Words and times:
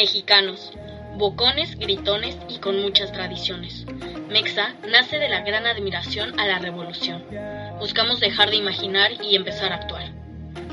Mexicanos, 0.00 0.70
bocones, 1.16 1.76
gritones 1.76 2.36
y 2.48 2.60
con 2.60 2.80
muchas 2.80 3.10
tradiciones. 3.10 3.84
Mexa 4.28 4.76
nace 4.88 5.18
de 5.18 5.28
la 5.28 5.40
gran 5.40 5.66
admiración 5.66 6.38
a 6.38 6.46
la 6.46 6.60
revolución. 6.60 7.26
Buscamos 7.80 8.20
dejar 8.20 8.48
de 8.50 8.54
imaginar 8.54 9.10
y 9.24 9.34
empezar 9.34 9.72
a 9.72 9.74
actuar. 9.74 10.12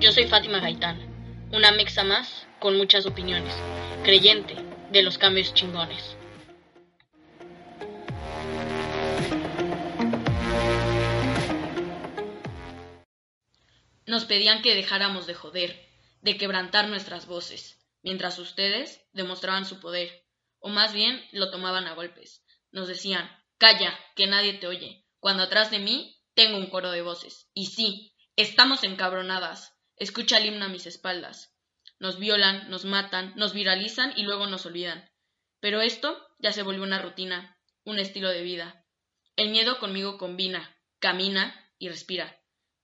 Yo 0.00 0.10
soy 0.10 0.26
Fátima 0.26 0.58
Gaitán, 0.58 0.98
una 1.52 1.70
mexa 1.70 2.02
más 2.02 2.48
con 2.58 2.76
muchas 2.76 3.06
opiniones, 3.06 3.54
creyente 4.02 4.56
de 4.90 5.02
los 5.04 5.18
cambios 5.18 5.54
chingones. 5.54 6.16
Nos 14.04 14.24
pedían 14.24 14.62
que 14.62 14.74
dejáramos 14.74 15.28
de 15.28 15.34
joder, 15.34 15.80
de 16.22 16.36
quebrantar 16.36 16.88
nuestras 16.88 17.28
voces, 17.28 17.78
mientras 18.02 18.38
ustedes 18.38 19.04
demostraban 19.12 19.64
su 19.64 19.80
poder, 19.80 20.26
o 20.58 20.68
más 20.68 20.92
bien 20.92 21.24
lo 21.32 21.50
tomaban 21.50 21.86
a 21.86 21.94
golpes. 21.94 22.44
Nos 22.70 22.88
decían, 22.88 23.30
calla, 23.58 23.98
que 24.14 24.26
nadie 24.26 24.54
te 24.54 24.66
oye, 24.66 25.06
cuando 25.18 25.44
atrás 25.44 25.70
de 25.70 25.78
mí 25.78 26.20
tengo 26.34 26.58
un 26.58 26.68
coro 26.68 26.90
de 26.90 27.02
voces. 27.02 27.48
Y 27.54 27.66
sí, 27.66 28.14
estamos 28.36 28.84
encabronadas. 28.84 29.76
Escucha 29.96 30.38
el 30.38 30.46
himno 30.46 30.64
a 30.64 30.68
mis 30.68 30.86
espaldas. 30.86 31.54
Nos 31.98 32.18
violan, 32.18 32.68
nos 32.70 32.84
matan, 32.84 33.32
nos 33.36 33.52
viralizan 33.52 34.12
y 34.16 34.22
luego 34.22 34.46
nos 34.46 34.66
olvidan. 34.66 35.08
Pero 35.60 35.80
esto 35.80 36.20
ya 36.38 36.52
se 36.52 36.62
volvió 36.62 36.82
una 36.82 37.00
rutina, 37.00 37.56
un 37.84 37.98
estilo 37.98 38.30
de 38.30 38.42
vida. 38.42 38.84
El 39.36 39.50
miedo 39.50 39.78
conmigo 39.78 40.18
combina, 40.18 40.76
camina 40.98 41.70
y 41.78 41.88
respira, 41.88 42.40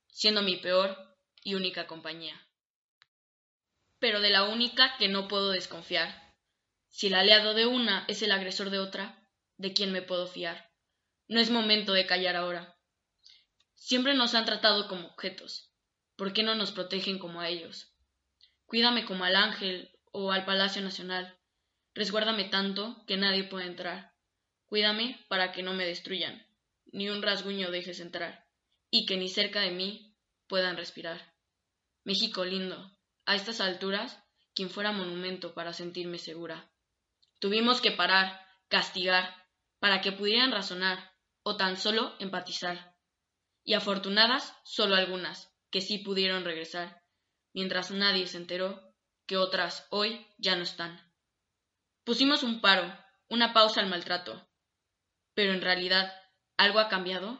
siendo 0.07 0.41
mi 0.41 0.57
peor 0.57 0.97
y 1.43 1.55
única 1.55 1.87
compañía. 1.87 2.48
Pero 3.99 4.21
de 4.21 4.29
la 4.29 4.43
única 4.43 4.95
que 4.97 5.07
no 5.07 5.27
puedo 5.27 5.51
desconfiar. 5.51 6.33
Si 6.89 7.07
el 7.07 7.15
aliado 7.15 7.53
de 7.53 7.65
una 7.65 8.05
es 8.07 8.21
el 8.21 8.31
agresor 8.31 8.69
de 8.69 8.79
otra, 8.79 9.29
¿de 9.57 9.73
quién 9.73 9.91
me 9.91 10.01
puedo 10.01 10.27
fiar? 10.27 10.71
No 11.27 11.39
es 11.39 11.51
momento 11.51 11.93
de 11.93 12.05
callar 12.05 12.35
ahora. 12.35 12.75
Siempre 13.75 14.13
nos 14.13 14.35
han 14.35 14.45
tratado 14.45 14.87
como 14.87 15.07
objetos. 15.07 15.71
¿Por 16.15 16.33
qué 16.33 16.43
no 16.43 16.55
nos 16.55 16.71
protegen 16.71 17.19
como 17.19 17.41
a 17.41 17.49
ellos? 17.49 17.93
Cuídame 18.65 19.05
como 19.05 19.23
al 19.23 19.35
ángel 19.35 19.91
o 20.11 20.31
al 20.31 20.45
Palacio 20.45 20.81
Nacional. 20.81 21.37
Resguárdame 21.93 22.45
tanto 22.45 23.03
que 23.07 23.17
nadie 23.17 23.43
pueda 23.43 23.65
entrar. 23.65 24.13
Cuídame 24.65 25.25
para 25.27 25.51
que 25.51 25.63
no 25.63 25.73
me 25.73 25.85
destruyan, 25.85 26.45
ni 26.91 27.09
un 27.09 27.23
rasguño 27.23 27.71
dejes 27.71 27.99
entrar, 27.99 28.45
y 28.91 29.05
que 29.07 29.17
ni 29.17 29.27
cerca 29.27 29.61
de 29.61 29.71
mí 29.71 30.15
puedan 30.47 30.77
respirar. 30.77 31.33
México 32.03 32.45
lindo, 32.45 32.95
a 33.29 33.35
estas 33.35 33.61
alturas, 33.61 34.17
quien 34.55 34.71
fuera 34.71 34.91
monumento 34.91 35.53
para 35.53 35.71
sentirme 35.71 36.17
segura. 36.17 36.67
Tuvimos 37.37 37.79
que 37.79 37.91
parar, 37.91 38.43
castigar, 38.69 39.45
para 39.77 40.01
que 40.01 40.11
pudieran 40.11 40.51
razonar, 40.51 41.13
o 41.43 41.55
tan 41.55 41.77
solo 41.77 42.15
empatizar. 42.17 42.97
Y 43.63 43.75
afortunadas 43.75 44.55
solo 44.63 44.95
algunas, 44.95 45.53
que 45.69 45.79
sí 45.79 45.99
pudieron 45.99 46.43
regresar, 46.43 47.03
mientras 47.53 47.91
nadie 47.91 48.25
se 48.25 48.37
enteró 48.37 48.95
que 49.27 49.37
otras 49.37 49.85
hoy 49.91 50.25
ya 50.39 50.55
no 50.55 50.63
están. 50.63 50.99
Pusimos 52.05 52.41
un 52.41 52.61
paro, 52.61 52.91
una 53.27 53.53
pausa 53.53 53.79
al 53.79 53.89
maltrato. 53.89 54.49
Pero 55.35 55.53
en 55.53 55.61
realidad, 55.61 56.11
¿algo 56.57 56.79
ha 56.79 56.89
cambiado? 56.89 57.37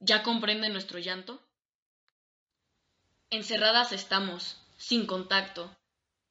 ¿Ya 0.00 0.24
comprende 0.24 0.70
nuestro 0.70 0.98
llanto? 0.98 1.40
Encerradas 3.30 3.92
estamos, 3.92 4.63
sin 4.86 5.06
contacto. 5.06 5.74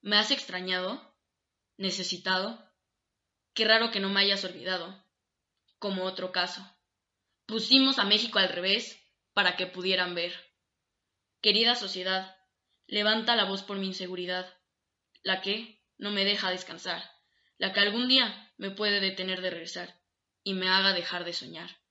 ¿Me 0.01 0.15
has 0.15 0.29
extrañado? 0.29 1.17
¿Necesitado? 1.75 2.63
Qué 3.55 3.65
raro 3.65 3.89
que 3.89 3.99
no 3.99 4.09
me 4.09 4.19
hayas 4.19 4.45
olvidado. 4.45 5.03
Como 5.79 6.03
otro 6.03 6.31
caso. 6.31 6.61
Pusimos 7.47 7.97
a 7.97 8.03
México 8.03 8.37
al 8.37 8.49
revés 8.49 9.01
para 9.33 9.55
que 9.55 9.65
pudieran 9.65 10.13
ver. 10.13 10.35
Querida 11.41 11.73
sociedad, 11.73 12.37
levanta 12.85 13.35
la 13.35 13.45
voz 13.45 13.63
por 13.63 13.77
mi 13.77 13.87
inseguridad, 13.87 14.53
la 15.23 15.41
que 15.41 15.83
no 15.97 16.11
me 16.11 16.23
deja 16.23 16.51
descansar, 16.51 17.03
la 17.57 17.73
que 17.73 17.79
algún 17.79 18.07
día 18.07 18.53
me 18.57 18.69
puede 18.69 18.99
detener 18.99 19.41
de 19.41 19.49
regresar 19.49 19.99
y 20.43 20.53
me 20.53 20.69
haga 20.69 20.93
dejar 20.93 21.25
de 21.25 21.33
soñar. 21.33 21.81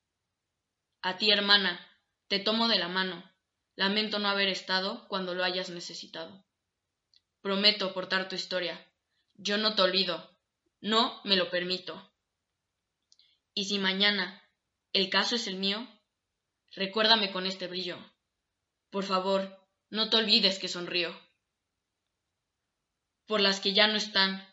A 1.00 1.16
ti, 1.16 1.32
hermana, 1.32 1.84
te 2.28 2.38
tomo 2.38 2.69
de 2.69 2.78
la 2.78 2.87
mano, 2.87 3.28
lamento 3.75 4.20
no 4.20 4.28
haber 4.28 4.48
estado 4.48 5.08
cuando 5.08 5.34
lo 5.34 5.42
hayas 5.42 5.69
necesitado. 5.69 6.47
Prometo 7.42 7.92
portar 7.92 8.28
tu 8.28 8.36
historia, 8.36 8.88
yo 9.34 9.58
no 9.58 9.75
te 9.75 9.82
olvido, 9.82 10.38
no 10.80 11.20
me 11.25 11.36
lo 11.36 11.50
permito. 11.50 12.14
Y 13.53 13.64
si 13.64 13.80
mañana 13.80 14.48
el 14.92 15.10
caso 15.10 15.34
es 15.34 15.48
el 15.48 15.56
mío, 15.56 15.86
recuérdame 16.70 17.32
con 17.32 17.47
este 17.47 17.66
brillo. 17.66 17.98
Por 18.91 19.04
favor, 19.04 19.58
no 19.91 20.08
te 20.08 20.19
olvides 20.19 20.60
que 20.60 20.69
sonrío. 20.69 21.19
Por 23.26 23.41
las 23.41 23.58
que 23.58 23.72
ya 23.72 23.88
no 23.88 23.97
están, 23.97 24.48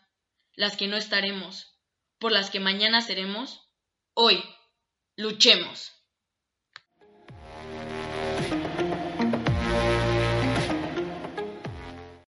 las 0.54 0.76
que 0.76 0.88
no 0.88 0.96
estaremos, 0.96 1.78
por 2.18 2.32
las 2.32 2.50
que 2.50 2.58
mañana 2.58 3.02
seremos, 3.02 3.70
hoy, 4.14 4.42
luchemos. 5.14 5.92